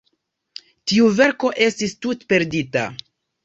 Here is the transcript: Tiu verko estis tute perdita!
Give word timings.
Tiu 0.93 1.11
verko 1.21 1.53
estis 1.67 1.95
tute 2.07 2.33
perdita! 2.35 2.91